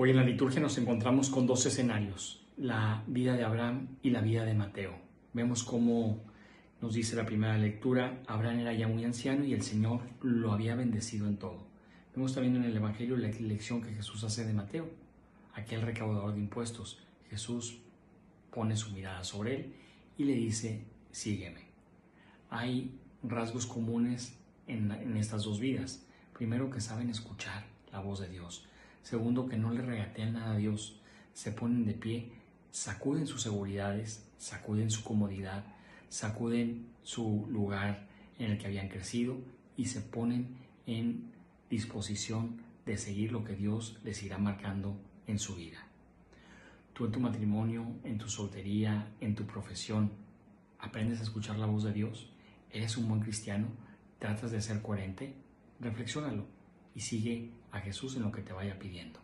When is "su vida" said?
45.38-45.78